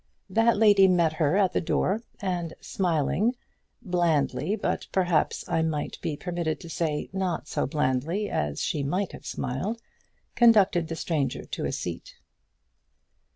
[0.31, 3.35] That lady met her at the door, and smiling
[3.83, 9.11] blandly, but, perhaps I might be permitted to say, not so blandly as she might
[9.11, 9.79] have smiled
[10.33, 12.15] conducted the stranger to a seat.